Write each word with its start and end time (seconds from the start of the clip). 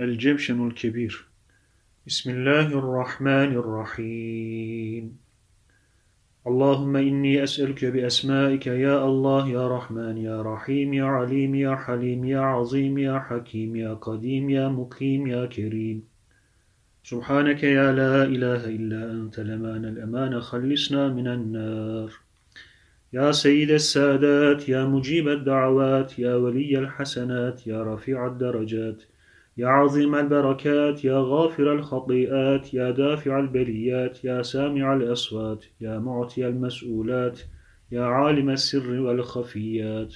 الجبشن 0.00 0.66
الكبير. 0.66 1.24
بسم 2.06 2.30
الله 2.30 2.66
الرحمن 2.66 3.52
الرحيم. 3.62 5.18
اللهم 6.46 6.96
إني 6.96 7.42
أسألك 7.42 7.84
بأسمائك 7.84 8.66
يا 8.66 9.04
الله 9.04 9.48
يا 9.48 9.68
رحمن 9.68 10.16
يا 10.16 10.42
رحيم 10.42 10.94
يا 10.94 11.04
عليم 11.04 11.54
يا 11.54 11.76
حليم 11.76 12.24
يا 12.24 12.40
عظيم 12.40 12.98
يا 12.98 13.18
حكيم 13.18 13.76
يا 13.76 13.94
قديم 13.94 14.50
يا 14.50 14.68
مقيم 14.68 15.26
يا 15.26 15.46
كريم. 15.46 16.02
سبحانك 17.04 17.62
يا 17.62 17.92
لا 17.92 18.24
إله 18.24 18.64
إلا 18.64 19.12
أنت 19.12 19.40
لمان 19.40 19.84
الأمان 19.84 20.40
خلصنا 20.40 21.08
من 21.08 21.28
النار. 21.28 22.10
يا 23.12 23.32
سيد 23.32 23.70
السادات 23.70 24.68
يا 24.68 24.84
مجيب 24.84 25.28
الدعوات 25.28 26.18
يا 26.18 26.34
ولي 26.34 26.78
الحسنات 26.78 27.66
يا 27.66 27.82
رفيع 27.82 28.26
الدرجات. 28.26 29.09
يا 29.60 29.68
عظيم 29.68 30.14
البركات 30.14 31.04
يا 31.04 31.18
غافر 31.18 31.72
الخطيئات 31.72 32.74
يا 32.74 32.90
دافع 32.90 33.40
البليات 33.40 34.24
يا 34.24 34.42
سامع 34.42 34.94
الأصوات 34.96 35.64
يا 35.80 35.98
معطي 35.98 36.48
المسؤولات 36.48 37.40
يا 37.92 38.04
عالم 38.04 38.50
السر 38.50 39.00
والخفيات. 39.00 40.14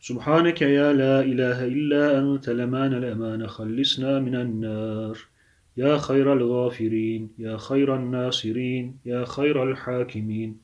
سبحانك 0.00 0.62
يا 0.62 0.92
لا 0.92 1.20
إله 1.20 1.64
إلا 1.64 2.18
أنت 2.18 2.48
لمان 2.48 2.94
الأمان 2.94 3.46
خلصنا 3.46 4.20
من 4.20 4.34
النار. 4.34 5.18
يا 5.76 5.98
خير 5.98 6.32
الغافرين 6.32 7.34
يا 7.38 7.56
خير 7.56 7.96
الناصرين 7.96 8.98
يا 9.04 9.24
خير 9.24 9.70
الحاكمين. 9.70 10.63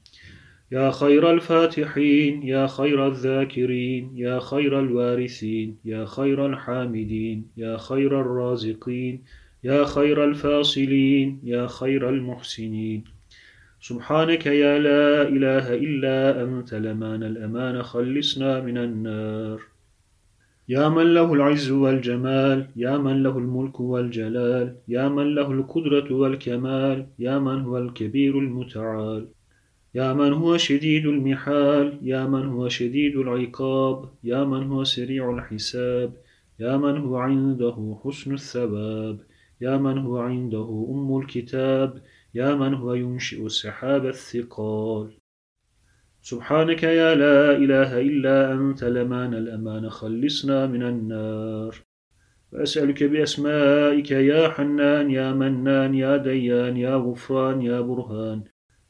يا 0.72 0.90
خير 0.90 1.30
الفاتحين 1.30 2.42
يا 2.42 2.66
خير 2.66 3.06
الذاكرين 3.06 4.12
يا 4.14 4.40
خير 4.40 4.80
الوارثين 4.80 5.76
يا 5.84 6.04
خير 6.04 6.46
الحامدين 6.46 7.46
يا 7.56 7.76
خير 7.76 8.20
الرازقين 8.20 9.22
يا 9.64 9.84
خير 9.84 10.24
الفاصلين 10.24 11.40
يا 11.44 11.66
خير 11.66 12.08
المحسنين. 12.08 13.04
سبحانك 13.80 14.46
يا 14.46 14.78
لا 14.78 15.28
إله 15.28 15.74
إلا 15.74 16.42
أنت 16.44 16.74
لمان 16.74 17.22
الأمان 17.22 17.82
خلصنا 17.82 18.60
من 18.60 18.78
النار. 18.78 19.60
يا 20.68 20.88
من 20.88 21.14
له 21.14 21.32
العز 21.34 21.70
والجمال 21.70 22.66
يا 22.76 22.98
من 22.98 23.22
له 23.22 23.38
الملك 23.38 23.80
والجلال 23.80 24.76
يا 24.88 25.08
من 25.08 25.34
له 25.34 25.52
القدرة 25.52 26.14
والكمال 26.14 27.06
يا 27.18 27.38
من 27.38 27.60
هو 27.60 27.78
الكبير 27.78 28.38
المتعال. 28.38 29.26
يا 29.94 30.12
من 30.12 30.32
هو 30.32 30.56
شديد 30.56 31.06
المحال؟ 31.06 31.98
يا 32.02 32.26
من 32.26 32.46
هو 32.46 32.68
شديد 32.68 33.16
العقاب؟ 33.16 34.08
يا 34.24 34.44
من 34.44 34.62
هو 34.66 34.84
سريع 34.84 35.30
الحساب؟ 35.30 36.12
يا 36.58 36.76
من 36.76 36.96
هو 36.98 37.16
عنده 37.16 37.98
حسن 38.04 38.34
الثواب؟ 38.34 39.18
يا 39.60 39.76
من 39.76 39.98
هو 39.98 40.18
عنده 40.18 40.86
أم 40.90 41.18
الكتاب؟ 41.18 42.02
يا 42.34 42.54
من 42.54 42.74
هو 42.74 42.94
ينشئ 42.94 43.46
السحاب 43.46 44.06
الثقال؟ 44.06 45.10
سبحانك 46.22 46.82
يا 46.82 47.14
لا 47.14 47.56
إله 47.56 48.00
إلا 48.00 48.52
أنت 48.52 48.84
لمان 48.84 49.34
الأمان 49.34 49.90
خلصنا 49.90 50.66
من 50.66 50.82
النار. 50.82 51.74
وأسألك 52.52 53.04
بأسمائك 53.04 54.10
يا 54.10 54.48
حنان 54.48 55.10
يا 55.10 55.32
منان 55.32 55.94
يا 55.94 56.16
ديان 56.16 56.76
يا 56.76 56.94
غفران 56.96 57.62
يا 57.62 57.80
برهان. 57.80 58.44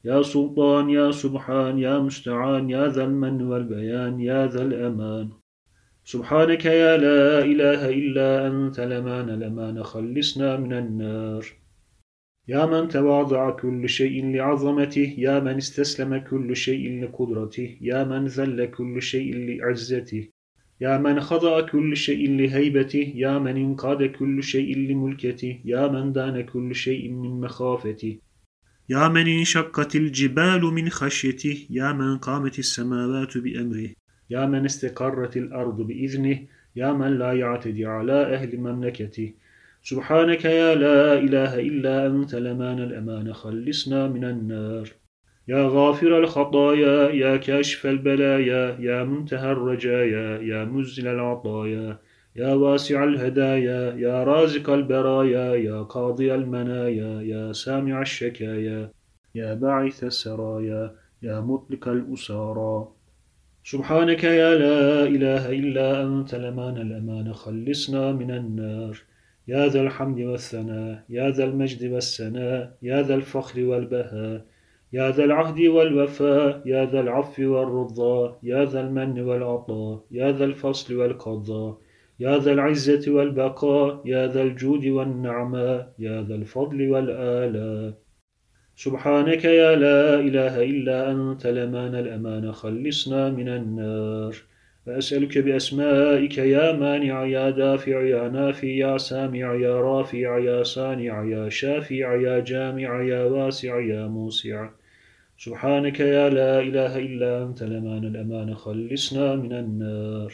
يا 0.05 0.23
سلطان 0.23 0.91
يا 0.91 1.11
سبحان 1.11 1.79
يا 1.79 1.99
مستعان 1.99 2.71
يا 2.71 2.89
ذا 2.89 3.05
المن 3.05 3.43
والبيان 3.43 4.21
يا 4.21 4.47
ذا 4.47 4.63
الأمان. 4.63 5.29
سبحانك 6.05 6.65
يا 6.65 6.97
لا 6.97 7.45
إله 7.45 7.89
إلا 7.89 8.47
أنت 8.47 8.81
لمان 8.81 9.27
لمان 9.27 9.83
خلصنا 9.83 10.57
من 10.57 10.73
النار. 10.73 11.45
يا 12.49 12.67
من 12.67 12.89
تواضع 12.89 13.51
كل 13.51 13.89
شيء 13.89 14.37
لعظمته 14.37 15.15
يا 15.19 15.41
من 15.41 15.57
استسلم 15.57 16.19
كل 16.19 16.57
شيء 16.57 17.05
لقدرته 17.05 17.77
يا 17.81 18.05
من 18.05 18.27
ذل 18.27 18.67
كل 18.67 19.03
شيء 19.03 19.37
لعزته. 19.37 20.29
يا 20.81 20.99
من 20.99 21.21
خضع 21.21 21.61
كل 21.61 21.97
شيء 21.97 22.31
لهيبته 22.39 23.13
يا 23.17 23.39
من 23.39 23.57
انقاد 23.57 24.03
كل 24.05 24.43
شيء 24.43 24.79
لملكته 24.79 25.61
يا 25.65 25.89
من 25.89 26.13
دان 26.13 26.41
كل 26.41 26.75
شيء 26.75 27.11
من 27.11 27.41
مخافته. 27.41 28.19
يا 28.91 29.09
من 29.09 29.29
انشقت 29.29 29.95
الجبال 29.97 30.63
من 30.63 30.89
خشيته 30.89 31.67
يا 31.71 31.93
من 31.93 32.19
قامت 32.19 32.59
السماوات 32.59 33.39
بأمره. 33.39 33.91
يا 34.31 34.47
من 34.47 34.65
استقرت 34.65 35.37
الأرض 35.37 35.81
بإذنه 35.81 36.39
يا 36.77 36.93
من 36.93 37.19
لا 37.19 37.33
يعتدي 37.33 37.87
على 37.87 38.35
أهل 38.35 38.57
مملكته. 38.59 39.33
سبحانك 39.83 40.45
يا 40.45 40.75
لا 40.75 41.19
إله 41.19 41.61
إلا 41.61 42.07
أنت 42.07 42.35
لمان 42.35 42.79
الأمان 42.79 43.33
خلصنا 43.33 44.09
من 44.09 44.25
النار. 44.25 44.89
يا 45.49 45.63
غافر 45.69 46.19
الخطايا 46.19 47.11
يا 47.11 47.37
كاشف 47.37 47.87
البلايا 47.87 48.77
يا 48.81 49.05
منتهى 49.05 49.53
الرجايا 49.53 50.39
يا 50.43 50.65
مزل 50.65 51.09
العطايا. 51.09 51.99
يا 52.37 52.55
واسع 52.55 53.05
الهدايا 53.05 53.95
يا 53.95 54.25
رازق 54.25 54.71
البرايا 54.71 55.55
يا 55.55 55.83
قاضي 55.83 56.35
المنايا 56.35 57.23
يا 57.23 57.53
سامع 57.53 58.03
الشكايا 58.03 58.91
يا 59.35 59.55
باعث 59.55 60.05
السرايا 60.05 60.95
يا 61.23 61.41
مطلق 61.41 61.89
الأسارى. 61.89 62.89
سبحانك 63.65 64.25
يا 64.25 64.55
لا 64.55 65.03
إله 65.07 65.51
إلا 65.51 66.03
أنت 66.03 66.35
الأمان 66.35 66.77
الأمان 66.77 67.33
خلصنا 67.33 68.13
من 68.13 68.31
النار. 68.31 68.99
يا 69.49 69.67
ذا 69.69 69.81
الحمد 69.81 70.21
والثناء 70.21 71.05
يا 71.09 71.31
ذا 71.31 71.45
المجد 71.45 71.93
والسناء 71.93 72.77
يا 72.83 73.03
ذا 73.03 73.15
الفخر 73.15 73.65
والبهاء 73.65 74.45
يا 74.93 75.11
ذا 75.11 75.25
العهد 75.25 75.61
والوفاء 75.61 76.63
يا 76.67 76.85
ذا 76.85 77.01
العفو 77.01 77.43
والرضا 77.43 78.39
يا 78.43 78.65
ذا 78.65 78.81
المن 78.81 79.21
والعطاء 79.21 80.05
يا 80.11 80.33
ذا 80.33 80.45
الفصل 80.45 80.95
والقضاء. 80.95 81.79
يا 82.21 82.39
ذا 82.39 82.53
العزة 82.53 83.13
والبقاء 83.13 84.03
يا 84.05 84.27
ذا 84.27 84.43
الجود 84.43 84.87
والنعماء 84.87 85.95
يا 85.99 86.23
ذا 86.23 86.35
الفضل 86.35 86.91
والآلاء 86.91 87.95
سبحانك 88.77 89.45
يا 89.45 89.77
لا 89.77 90.21
إله 90.21 90.63
إلا 90.63 91.13
أنت 91.13 91.47
لمان 91.47 91.95
الأمان 91.95 92.53
خلصنا 92.53 93.31
من 93.31 93.49
النار. 93.49 94.35
وأسألك 94.87 95.39
بأسمائك 95.39 96.39
يا 96.39 96.73
مانع 96.73 97.25
يا 97.25 97.51
دافع 97.51 98.01
يا 98.03 98.29
نافع 98.29 98.69
يا 98.69 98.99
سامع 98.99 99.55
يا 99.55 99.81
رافع 99.81 100.39
يا 100.39 100.63
صانع 100.63 101.25
يا 101.25 101.49
شافع 101.49 102.15
يا 102.15 102.41
جامع 102.41 103.03
يا 103.03 103.25
واسع 103.25 103.81
يا 103.81 104.07
موسع. 104.07 104.69
سبحانك 105.39 106.01
يا 106.01 106.29
لا 106.31 106.61
إله 106.61 106.99
إلا 106.99 107.43
أنت 107.43 107.63
لمان 107.63 108.05
الأمان 108.05 108.55
خلصنا 108.55 109.37
من 109.37 109.53
النار. 109.53 110.33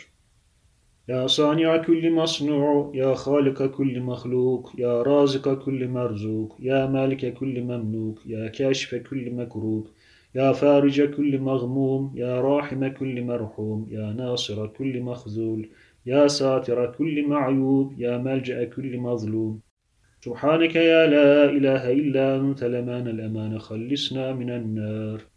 يا 1.09 1.27
صانع 1.27 1.77
كل 1.77 2.12
مصنوع 2.12 2.93
يا 2.94 3.15
خالق 3.15 3.67
كل 3.67 4.00
مخلوق 4.00 4.72
يا 4.78 5.03
رازق 5.03 5.65
كل 5.65 5.89
مرزوق 5.89 6.56
يا 6.61 6.87
مالك 6.87 7.34
كل 7.34 7.61
مملوك 7.62 8.27
يا 8.27 8.49
كاشف 8.49 8.94
كل 8.94 9.31
مكروب 9.31 9.89
يا 10.34 10.53
فارج 10.53 11.03
كل 11.15 11.39
مغموم 11.39 12.12
يا 12.17 12.41
راحم 12.41 12.89
كل 12.89 13.25
مرحوم 13.25 13.87
يا 13.91 14.12
ناصر 14.12 14.67
كل 14.67 15.00
مخذول 15.00 15.69
يا 16.06 16.28
ساتر 16.28 16.93
كل 16.99 17.27
معيوب 17.28 17.94
يا 17.99 18.19
ملجأ 18.19 18.65
كل 18.65 18.99
مظلوم. 18.99 19.61
سبحانك 20.25 20.77
يا 20.77 21.06
لا 21.06 21.44
إله 21.50 21.93
إلا 21.93 22.37
أنت 22.37 22.65
لمان 22.65 23.09
الأمان 23.09 23.59
خلصنا 23.59 24.33
من 24.33 24.50
النار. 24.50 25.36